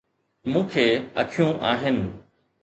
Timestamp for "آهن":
1.71-1.99